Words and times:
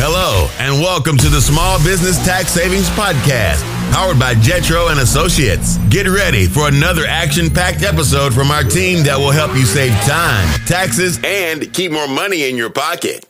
Hello, 0.00 0.48
and 0.60 0.80
welcome 0.80 1.16
to 1.18 1.28
the 1.28 1.40
Small 1.40 1.76
Business 1.82 2.24
Tax 2.24 2.52
Savings 2.52 2.88
Podcast, 2.90 3.64
powered 3.90 4.16
by 4.16 4.34
Jetro 4.36 4.92
and 4.92 5.00
Associates. 5.00 5.76
Get 5.88 6.06
ready 6.06 6.46
for 6.46 6.68
another 6.68 7.04
action-packed 7.04 7.82
episode 7.82 8.32
from 8.32 8.52
our 8.52 8.62
team 8.62 9.02
that 9.02 9.18
will 9.18 9.32
help 9.32 9.56
you 9.56 9.64
save 9.64 9.90
time, 10.02 10.46
taxes, 10.66 11.18
and 11.24 11.72
keep 11.74 11.90
more 11.90 12.06
money 12.06 12.48
in 12.48 12.56
your 12.56 12.70
pocket. 12.70 13.26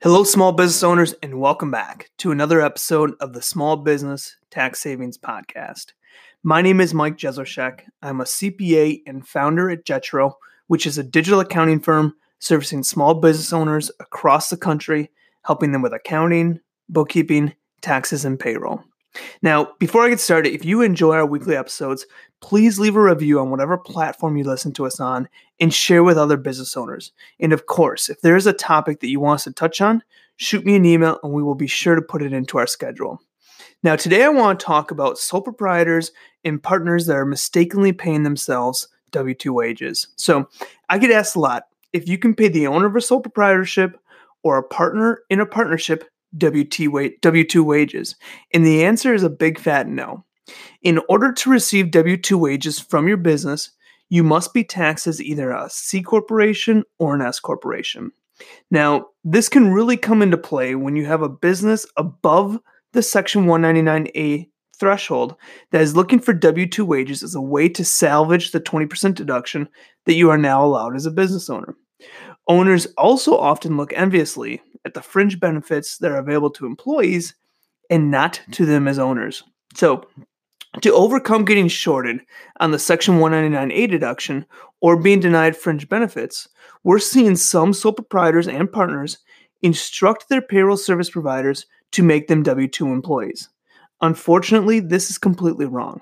Hello, 0.00 0.22
small 0.22 0.52
business 0.52 0.84
owners, 0.84 1.12
and 1.24 1.40
welcome 1.40 1.72
back 1.72 2.12
to 2.18 2.30
another 2.30 2.60
episode 2.60 3.14
of 3.18 3.32
the 3.32 3.42
Small 3.42 3.78
Business 3.78 4.36
Tax 4.52 4.78
Savings 4.78 5.18
Podcast. 5.18 5.86
My 6.44 6.62
name 6.62 6.80
is 6.80 6.94
Mike 6.94 7.16
Jesowshek. 7.16 7.80
I'm 8.00 8.20
a 8.20 8.24
CPA 8.24 9.02
and 9.08 9.26
founder 9.26 9.70
at 9.70 9.84
Jetro, 9.84 10.34
which 10.68 10.86
is 10.86 10.98
a 10.98 11.02
digital 11.02 11.40
accounting 11.40 11.80
firm 11.80 12.14
servicing 12.38 12.84
small 12.84 13.14
business 13.14 13.52
owners 13.52 13.90
across 13.98 14.50
the 14.50 14.56
country, 14.56 15.10
helping 15.48 15.72
them 15.72 15.80
with 15.80 15.94
accounting, 15.94 16.60
bookkeeping, 16.90 17.54
taxes, 17.80 18.26
and 18.26 18.38
payroll. 18.38 18.84
Now, 19.40 19.72
before 19.78 20.04
I 20.04 20.10
get 20.10 20.20
started, 20.20 20.52
if 20.52 20.62
you 20.62 20.82
enjoy 20.82 21.14
our 21.14 21.24
weekly 21.24 21.56
episodes, 21.56 22.04
please 22.42 22.78
leave 22.78 22.96
a 22.96 23.02
review 23.02 23.40
on 23.40 23.50
whatever 23.50 23.78
platform 23.78 24.36
you 24.36 24.44
listen 24.44 24.72
to 24.74 24.84
us 24.84 25.00
on 25.00 25.26
and 25.58 25.72
share 25.72 26.04
with 26.04 26.18
other 26.18 26.36
business 26.36 26.76
owners. 26.76 27.12
And 27.40 27.54
of 27.54 27.64
course, 27.64 28.10
if 28.10 28.20
there 28.20 28.36
is 28.36 28.46
a 28.46 28.52
topic 28.52 29.00
that 29.00 29.08
you 29.08 29.20
want 29.20 29.36
us 29.36 29.44
to 29.44 29.52
touch 29.54 29.80
on, 29.80 30.02
shoot 30.36 30.66
me 30.66 30.76
an 30.76 30.84
email 30.84 31.18
and 31.22 31.32
we 31.32 31.42
will 31.42 31.54
be 31.54 31.66
sure 31.66 31.94
to 31.94 32.02
put 32.02 32.20
it 32.20 32.34
into 32.34 32.58
our 32.58 32.66
schedule. 32.66 33.18
Now, 33.82 33.96
today 33.96 34.24
I 34.24 34.28
want 34.28 34.60
to 34.60 34.66
talk 34.66 34.90
about 34.90 35.16
sole 35.16 35.40
proprietors 35.40 36.12
and 36.44 36.62
partners 36.62 37.06
that 37.06 37.16
are 37.16 37.24
mistakenly 37.24 37.94
paying 37.94 38.22
themselves 38.22 38.86
W 39.12 39.34
2 39.34 39.54
wages. 39.54 40.08
So, 40.16 40.50
I 40.90 40.98
get 40.98 41.10
asked 41.10 41.36
a 41.36 41.40
lot 41.40 41.68
if 41.94 42.06
you 42.06 42.18
can 42.18 42.34
pay 42.34 42.48
the 42.48 42.66
owner 42.66 42.84
of 42.84 42.96
a 42.96 43.00
sole 43.00 43.22
proprietorship 43.22 43.98
or 44.42 44.58
a 44.58 44.62
partner 44.62 45.20
in 45.30 45.40
a 45.40 45.46
partnership 45.46 46.04
W 46.36 46.64
2 46.64 47.64
wages. 47.64 48.16
And 48.52 48.64
the 48.64 48.84
answer 48.84 49.14
is 49.14 49.22
a 49.22 49.30
big 49.30 49.58
fat 49.58 49.88
no. 49.88 50.24
In 50.82 51.00
order 51.08 51.32
to 51.32 51.50
receive 51.50 51.90
W 51.90 52.16
2 52.16 52.38
wages 52.38 52.78
from 52.78 53.08
your 53.08 53.16
business, 53.16 53.70
you 54.08 54.22
must 54.22 54.54
be 54.54 54.64
taxed 54.64 55.06
as 55.06 55.22
either 55.22 55.50
a 55.50 55.68
C 55.70 56.02
corporation 56.02 56.84
or 56.98 57.14
an 57.14 57.22
S 57.22 57.40
corporation. 57.40 58.12
Now, 58.70 59.06
this 59.24 59.48
can 59.48 59.72
really 59.72 59.96
come 59.96 60.22
into 60.22 60.38
play 60.38 60.74
when 60.74 60.96
you 60.96 61.06
have 61.06 61.22
a 61.22 61.28
business 61.28 61.86
above 61.96 62.58
the 62.92 63.02
Section 63.02 63.46
199A 63.46 64.48
threshold 64.78 65.34
that 65.72 65.82
is 65.82 65.96
looking 65.96 66.20
for 66.20 66.32
W 66.32 66.66
2 66.66 66.84
wages 66.84 67.22
as 67.22 67.34
a 67.34 67.40
way 67.40 67.68
to 67.68 67.84
salvage 67.84 68.52
the 68.52 68.60
20% 68.60 69.14
deduction 69.14 69.68
that 70.06 70.14
you 70.14 70.30
are 70.30 70.38
now 70.38 70.64
allowed 70.64 70.94
as 70.94 71.04
a 71.04 71.10
business 71.10 71.50
owner. 71.50 71.74
Owners 72.48 72.86
also 72.96 73.36
often 73.36 73.76
look 73.76 73.92
enviously 73.94 74.62
at 74.84 74.94
the 74.94 75.02
fringe 75.02 75.38
benefits 75.38 75.98
that 75.98 76.10
are 76.10 76.16
available 76.18 76.50
to 76.50 76.66
employees 76.66 77.34
and 77.90 78.10
not 78.10 78.40
to 78.52 78.64
them 78.64 78.88
as 78.88 78.98
owners. 78.98 79.44
So, 79.74 80.08
to 80.82 80.92
overcome 80.92 81.44
getting 81.44 81.68
shorted 81.68 82.20
on 82.60 82.70
the 82.70 82.78
Section 82.78 83.18
199A 83.18 83.90
deduction 83.90 84.46
or 84.80 85.00
being 85.00 85.20
denied 85.20 85.56
fringe 85.56 85.88
benefits, 85.88 86.48
we're 86.84 86.98
seeing 86.98 87.36
some 87.36 87.72
sole 87.72 87.92
proprietors 87.92 88.48
and 88.48 88.70
partners 88.70 89.18
instruct 89.62 90.28
their 90.28 90.42
payroll 90.42 90.76
service 90.76 91.10
providers 91.10 91.66
to 91.92 92.02
make 92.02 92.28
them 92.28 92.42
W 92.42 92.68
2 92.68 92.86
employees. 92.88 93.48
Unfortunately, 94.00 94.78
this 94.78 95.10
is 95.10 95.18
completely 95.18 95.66
wrong. 95.66 96.00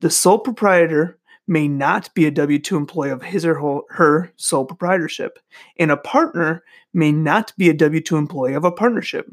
The 0.00 0.10
sole 0.10 0.38
proprietor 0.38 1.18
may 1.50 1.66
not 1.66 2.14
be 2.14 2.26
a 2.26 2.30
W 2.30 2.60
2 2.60 2.76
employee 2.76 3.10
of 3.10 3.22
his 3.22 3.44
or 3.44 3.84
her 3.90 4.32
sole 4.36 4.64
proprietorship, 4.64 5.40
and 5.78 5.90
a 5.90 5.96
partner 5.96 6.62
may 6.94 7.10
not 7.10 7.52
be 7.58 7.68
a 7.68 7.74
W 7.74 8.00
2 8.00 8.16
employee 8.16 8.54
of 8.54 8.64
a 8.64 8.70
partnership. 8.70 9.28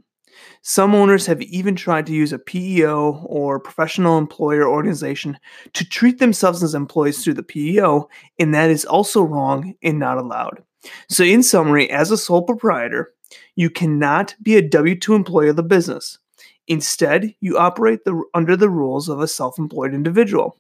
Some 0.64 0.96
owners 0.96 1.28
have 1.28 1.42
even 1.44 1.76
tried 1.76 2.08
to 2.08 2.14
use 2.14 2.34
a 2.34 2.40
PEO 2.40 3.24
or 3.28 3.60
professional 3.60 4.18
employer 4.18 4.68
organization 4.68 5.38
to 5.74 5.88
treat 5.88 6.18
themselves 6.18 6.64
as 6.64 6.74
employees 6.74 7.24
through 7.24 7.36
the 7.36 7.44
PEO, 7.44 8.10
and 8.40 8.54
that 8.54 8.72
is 8.72 8.84
also 8.84 9.22
wrong 9.22 9.76
and 9.84 10.00
not 10.00 10.18
allowed. 10.18 10.64
So, 11.10 11.24
in 11.24 11.44
summary, 11.44 11.90
as 11.92 12.10
a 12.10 12.18
sole 12.18 12.42
proprietor, 12.42 13.14
you 13.56 13.70
cannot 13.70 14.36
be 14.42 14.56
a 14.56 14.68
W 14.68 14.98
2 14.98 15.14
employee 15.14 15.50
of 15.50 15.56
the 15.56 15.64
business. 15.64 16.18
Instead, 16.68 17.36
you 17.42 17.60
operate 17.60 18.06
the, 18.06 18.24
under 18.34 18.58
the 18.58 18.70
rules 18.70 19.08
of 19.08 19.20
a 19.20 19.28
self 19.28 19.60
employed 19.60 19.94
individual. 19.94 20.58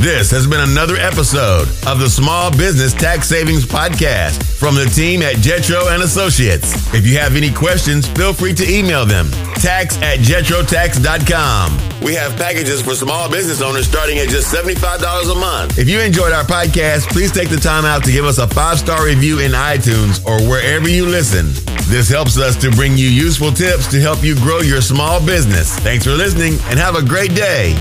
This 0.00 0.30
has 0.30 0.46
been 0.46 0.60
another 0.60 0.94
episode 0.94 1.66
of 1.84 1.98
the 1.98 2.08
Small 2.08 2.52
Business 2.56 2.94
Tax 2.94 3.28
Savings 3.28 3.64
Podcast 3.64 4.44
from 4.56 4.76
the 4.76 4.84
team 4.84 5.22
at 5.22 5.34
Jetro 5.36 5.92
and 5.92 6.04
Associates. 6.04 6.94
If 6.94 7.04
you 7.04 7.18
have 7.18 7.34
any 7.34 7.52
questions, 7.52 8.06
feel 8.06 8.32
free 8.32 8.54
to 8.54 8.72
email 8.72 9.04
them. 9.04 9.28
Tax 9.56 9.96
at 10.00 10.20
jetrotax.com. 10.20 12.00
We 12.00 12.14
have 12.14 12.36
packages 12.36 12.80
for 12.80 12.94
small 12.94 13.28
business 13.28 13.60
owners 13.60 13.88
starting 13.88 14.18
at 14.18 14.28
just 14.28 14.54
$75 14.54 15.32
a 15.32 15.34
month. 15.34 15.78
If 15.78 15.88
you 15.88 15.98
enjoyed 15.98 16.32
our 16.32 16.44
podcast, 16.44 17.08
please 17.08 17.32
take 17.32 17.48
the 17.48 17.56
time 17.56 17.84
out 17.84 18.04
to 18.04 18.12
give 18.12 18.24
us 18.24 18.38
a 18.38 18.46
five 18.46 18.78
star 18.78 19.04
review 19.04 19.40
in 19.40 19.50
iTunes 19.50 20.24
or 20.24 20.40
wherever 20.48 20.88
you 20.88 21.06
listen. 21.06 21.46
This 21.90 22.08
helps 22.08 22.38
us 22.38 22.54
to 22.58 22.70
bring 22.70 22.96
you 22.96 23.08
useful 23.08 23.50
tips 23.50 23.88
to 23.88 24.00
help 24.00 24.22
you 24.22 24.36
grow 24.36 24.60
your 24.60 24.80
small 24.80 25.18
business. 25.26 25.76
Thanks 25.80 26.04
for 26.04 26.12
listening 26.12 26.52
and 26.70 26.78
have 26.78 26.94
a 26.94 27.02
great 27.02 27.34
day. 27.34 27.74